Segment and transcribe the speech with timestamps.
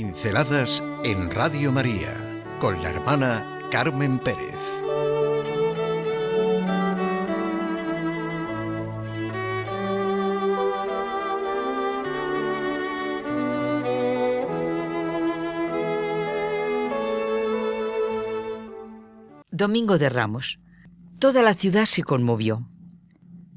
[0.00, 2.14] Pinceladas en Radio María
[2.60, 4.54] con la hermana Carmen Pérez.
[19.50, 20.60] Domingo de Ramos.
[21.18, 22.68] Toda la ciudad se conmovió.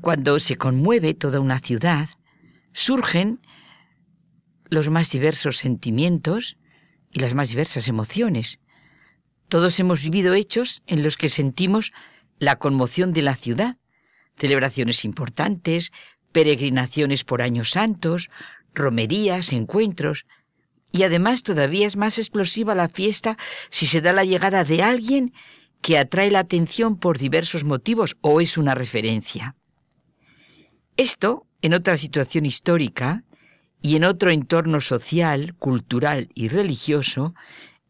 [0.00, 2.08] Cuando se conmueve toda una ciudad,
[2.72, 3.38] surgen
[4.72, 6.56] los más diversos sentimientos
[7.10, 8.58] y las más diversas emociones.
[9.48, 11.92] Todos hemos vivido hechos en los que sentimos
[12.38, 13.76] la conmoción de la ciudad,
[14.38, 15.92] celebraciones importantes,
[16.32, 18.30] peregrinaciones por años santos,
[18.72, 20.24] romerías, encuentros,
[20.90, 23.36] y además todavía es más explosiva la fiesta
[23.68, 25.34] si se da la llegada de alguien
[25.82, 29.54] que atrae la atención por diversos motivos o es una referencia.
[30.96, 33.24] Esto, en otra situación histórica,
[33.82, 37.34] y en otro entorno social, cultural y religioso,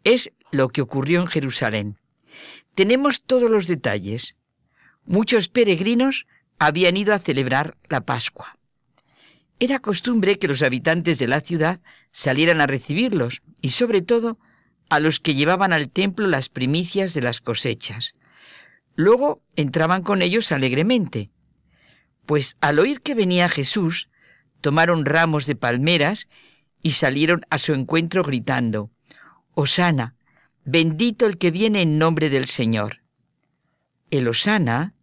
[0.05, 1.98] es lo que ocurrió en Jerusalén.
[2.75, 4.37] Tenemos todos los detalles.
[5.05, 6.27] Muchos peregrinos
[6.59, 8.59] habían ido a celebrar la Pascua.
[9.59, 14.39] Era costumbre que los habitantes de la ciudad salieran a recibirlos y sobre todo
[14.89, 18.15] a los que llevaban al templo las primicias de las cosechas.
[18.95, 21.31] Luego entraban con ellos alegremente,
[22.27, 24.09] pues al oír que venía Jesús,
[24.63, 26.29] tomaron ramos de palmeras
[26.83, 28.91] y salieron a su encuentro gritando,
[29.55, 30.15] Osana,
[30.65, 33.03] bendito el que viene en nombre del Señor.
[34.11, 34.95] El Osana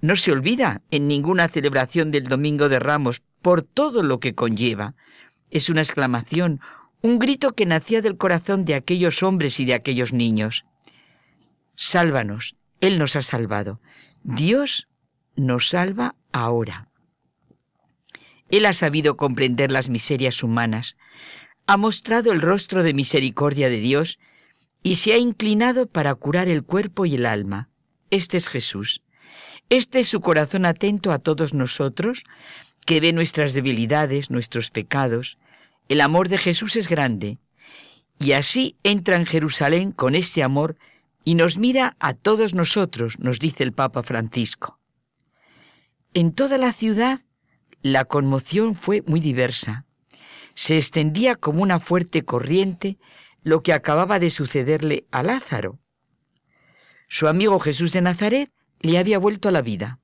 [0.00, 4.94] no se olvida en ninguna celebración del Domingo de Ramos por todo lo que conlleva.
[5.50, 6.60] Es una exclamación,
[7.02, 10.64] un grito que nacía del corazón de aquellos hombres y de aquellos niños.
[11.76, 13.80] Sálvanos, Él nos ha salvado.
[14.22, 14.88] Dios
[15.36, 16.85] nos salva ahora.
[18.50, 20.96] Él ha sabido comprender las miserias humanas,
[21.66, 24.18] ha mostrado el rostro de misericordia de Dios
[24.82, 27.68] y se ha inclinado para curar el cuerpo y el alma.
[28.10, 29.02] Este es Jesús.
[29.68, 32.22] Este es su corazón atento a todos nosotros,
[32.86, 35.38] que ve nuestras debilidades, nuestros pecados.
[35.88, 37.38] El amor de Jesús es grande.
[38.20, 40.76] Y así entra en Jerusalén con este amor
[41.24, 44.78] y nos mira a todos nosotros, nos dice el Papa Francisco.
[46.14, 47.20] En toda la ciudad
[47.92, 49.86] la conmoción fue muy diversa.
[50.54, 52.98] Se extendía como una fuerte corriente
[53.42, 55.78] lo que acababa de sucederle a Lázaro.
[57.08, 60.00] Su amigo Jesús de Nazaret le había vuelto a la vida.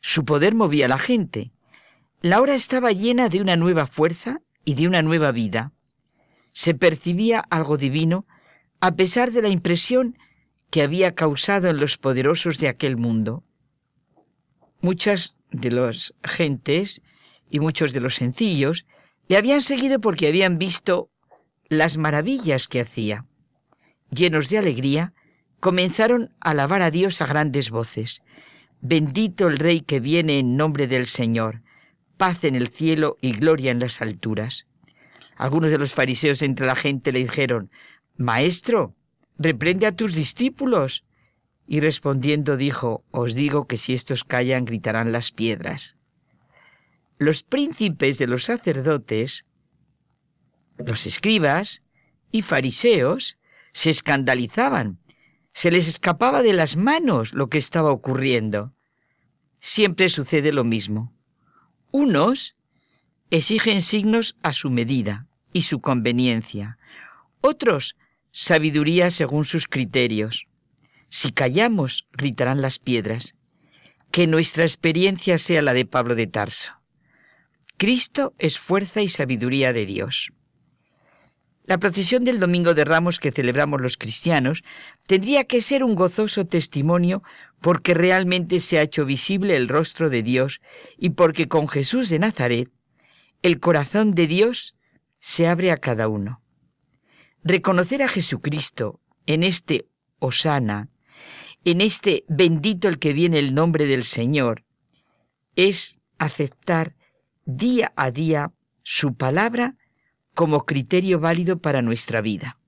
[0.00, 1.52] Su poder movía a la gente.
[2.22, 5.72] La hora estaba llena de una nueva fuerza y de una nueva vida.
[6.54, 8.26] Se percibía algo divino
[8.80, 10.16] a pesar de la impresión
[10.70, 13.44] que había causado en los poderosos de aquel mundo.
[14.80, 17.02] Muchas de las gentes
[17.48, 18.86] y muchos de los sencillos
[19.28, 21.10] le habían seguido porque habían visto
[21.68, 23.26] las maravillas que hacía.
[24.10, 25.14] Llenos de alegría,
[25.60, 28.22] comenzaron a alabar a Dios a grandes voces.
[28.80, 31.62] Bendito el Rey que viene en nombre del Señor,
[32.16, 34.66] paz en el cielo y gloria en las alturas.
[35.36, 37.70] Algunos de los fariseos entre la gente le dijeron,
[38.16, 38.94] Maestro,
[39.38, 41.04] reprende a tus discípulos.
[41.72, 45.96] Y respondiendo dijo, Os digo que si estos callan gritarán las piedras.
[47.16, 49.46] Los príncipes de los sacerdotes,
[50.76, 51.82] los escribas
[52.30, 53.38] y fariseos
[53.72, 54.98] se escandalizaban,
[55.54, 58.74] se les escapaba de las manos lo que estaba ocurriendo.
[59.58, 61.14] Siempre sucede lo mismo.
[61.90, 62.54] Unos
[63.30, 66.76] exigen signos a su medida y su conveniencia,
[67.40, 67.96] otros
[68.30, 70.48] sabiduría según sus criterios.
[71.14, 73.36] Si callamos, gritarán las piedras.
[74.10, 76.80] Que nuestra experiencia sea la de Pablo de Tarso.
[77.76, 80.32] Cristo es fuerza y sabiduría de Dios.
[81.64, 84.64] La procesión del Domingo de Ramos que celebramos los cristianos
[85.06, 87.22] tendría que ser un gozoso testimonio
[87.60, 90.62] porque realmente se ha hecho visible el rostro de Dios
[90.96, 92.70] y porque con Jesús de Nazaret
[93.42, 94.76] el corazón de Dios
[95.20, 96.40] se abre a cada uno.
[97.44, 99.84] Reconocer a Jesucristo en este
[100.18, 100.88] Osana,
[101.64, 104.64] en este bendito el que viene el nombre del Señor,
[105.56, 106.96] es aceptar
[107.44, 109.76] día a día su palabra
[110.34, 112.58] como criterio válido para nuestra vida.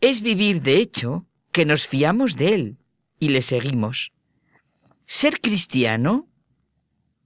[0.00, 2.78] Es vivir, de hecho, que nos fiamos de Él
[3.18, 4.12] y le seguimos.
[5.06, 6.28] Ser cristiano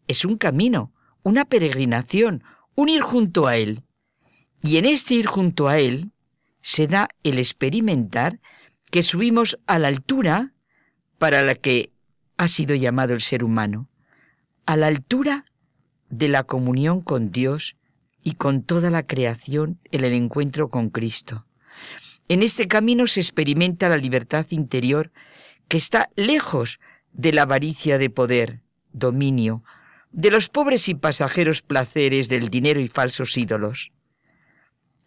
[0.09, 0.93] es un camino,
[1.23, 2.43] una peregrinación,
[2.75, 3.82] un ir junto a Él.
[4.62, 6.12] Y en este ir junto a Él
[6.62, 8.41] se da el experimentar
[8.91, 10.53] que subimos a la altura
[11.19, 11.90] para la que
[12.37, 13.88] ha sido llamado el ser humano,
[14.66, 15.44] a la altura
[16.08, 17.76] de la comunión con Dios
[18.22, 21.46] y con toda la creación en el encuentro con Cristo.
[22.28, 25.12] En este camino se experimenta la libertad interior
[25.69, 26.81] que está lejos
[27.12, 28.61] de la avaricia de poder,
[28.93, 29.62] dominio,
[30.11, 33.93] de los pobres y pasajeros placeres del dinero y falsos ídolos.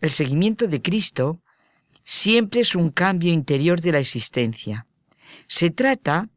[0.02, 1.42] El seguimiento de Cristo
[2.04, 4.87] siempre es un cambio interior de la existencia.
[5.48, 6.30] Se trata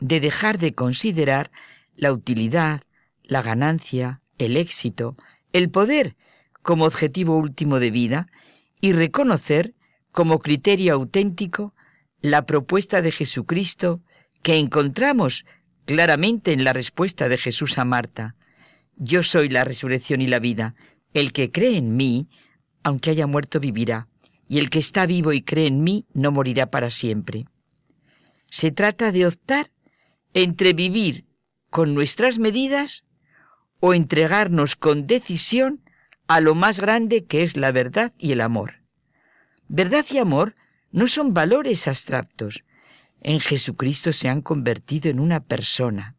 [0.00, 1.50] de dejar de considerar
[1.96, 2.82] la utilidad,
[3.22, 5.16] la ganancia, el éxito,
[5.52, 6.16] el poder
[6.62, 8.26] como objetivo último de vida
[8.80, 9.74] y reconocer
[10.12, 11.74] como criterio auténtico
[12.20, 14.00] la propuesta de Jesucristo
[14.42, 15.44] que encontramos
[15.84, 18.36] claramente en la respuesta de Jesús a Marta.
[18.96, 20.74] Yo soy la resurrección y la vida.
[21.12, 22.28] El que cree en mí,
[22.82, 24.08] aunque haya muerto, vivirá.
[24.48, 27.46] Y el que está vivo y cree en mí, no morirá para siempre.
[28.54, 29.72] Se trata de optar
[30.32, 31.26] entre vivir
[31.70, 33.04] con nuestras medidas
[33.80, 35.82] o entregarnos con decisión
[36.28, 38.74] a lo más grande que es la verdad y el amor.
[39.66, 40.54] Verdad y amor
[40.92, 42.62] no son valores abstractos,
[43.22, 46.14] en Jesucristo se han convertido en una persona.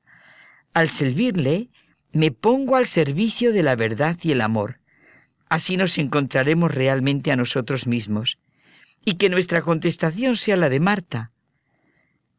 [0.73, 1.69] Al servirle,
[2.11, 4.81] me pongo al servicio de la verdad y el amor.
[5.47, 8.39] Así nos encontraremos realmente a nosotros mismos.
[9.05, 11.31] Y que nuestra contestación sea la de Marta.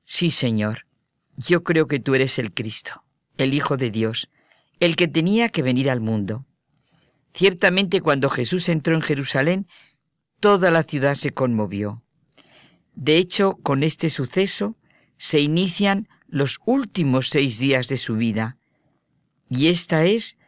[0.06, 0.86] Sí, Señor,
[1.36, 3.04] yo creo que tú eres el Cristo,
[3.36, 4.30] el Hijo de Dios,
[4.78, 6.46] el que tenía que venir al mundo.
[7.34, 9.66] Ciertamente cuando Jesús entró en Jerusalén,
[10.40, 12.04] toda la ciudad se conmovió.
[12.94, 14.76] De hecho, con este suceso
[15.18, 18.58] se inician los últimos seis días de su vida,
[19.50, 20.38] y esta es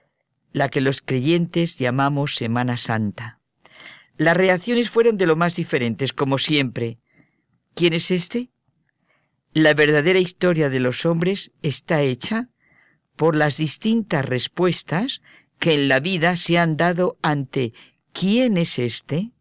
[0.52, 3.40] la que los creyentes llamamos Semana Santa.
[4.16, 6.99] Las reacciones fueron de lo más diferentes, como siempre.
[7.75, 8.50] ¿Quién es este?
[9.58, 12.49] La verdadera historia de los hombres está hecha
[13.16, 15.20] por las distintas respuestas
[15.58, 17.72] que en la vida se han dado ante
[18.12, 19.32] ¿quién es este?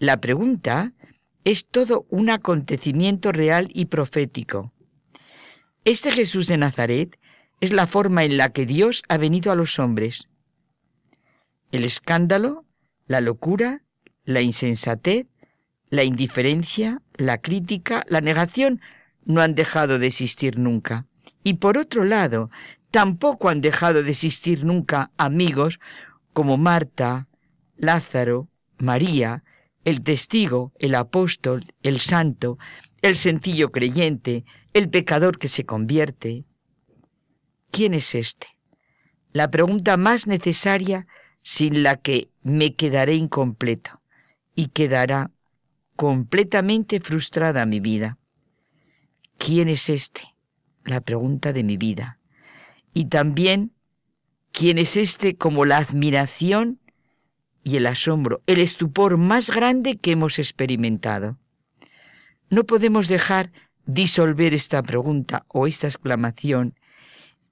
[0.00, 0.92] La pregunta
[1.44, 4.72] es todo un acontecimiento real y profético.
[5.84, 7.16] Este Jesús de Nazaret
[7.60, 10.28] es la forma en la que Dios ha venido a los hombres.
[11.70, 12.64] El escándalo,
[13.06, 13.84] la locura,
[14.24, 15.28] la insensatez,
[15.90, 18.80] la indiferencia, la crítica, la negación
[19.26, 21.06] no han dejado de existir nunca.
[21.42, 22.50] Y por otro lado,
[22.90, 25.78] tampoco han dejado de existir nunca amigos
[26.32, 27.28] como Marta,
[27.76, 29.42] Lázaro, María,
[29.84, 32.58] el testigo, el apóstol, el santo,
[33.02, 36.44] el sencillo creyente, el pecador que se convierte.
[37.70, 38.46] ¿Quién es este?
[39.32, 41.06] La pregunta más necesaria
[41.42, 44.00] sin la que me quedaré incompleto
[44.54, 45.30] y quedará
[45.94, 48.18] completamente frustrada mi vida.
[49.38, 50.22] ¿Quién es este?
[50.84, 52.18] La pregunta de mi vida.
[52.94, 53.72] Y también,
[54.52, 56.80] ¿quién es este como la admiración
[57.66, 61.36] y el asombro, el estupor más grande que hemos experimentado.
[62.48, 63.50] No podemos dejar
[63.86, 66.78] disolver esta pregunta o esta exclamación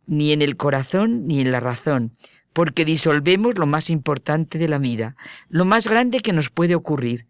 [0.07, 2.17] ni en el corazón ni en la razón,
[2.53, 5.17] porque disolvemos lo más importante de la vida,
[5.49, 7.27] lo más grande que nos puede ocurrir.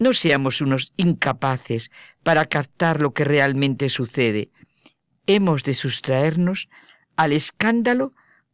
[0.00, 1.90] No seamos unos incapaces
[2.22, 4.50] para captar lo que realmente sucede.
[5.26, 6.70] Hemos de sustraernos
[7.16, 8.10] al escándalo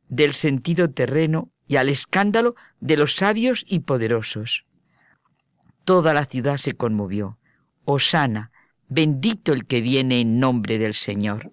[0.09, 4.66] del sentido terreno y al escándalo de los sabios y poderosos.
[5.85, 7.38] Toda la ciudad se conmovió.
[7.85, 8.50] Osana,
[8.88, 11.52] bendito el que viene en nombre del Señor.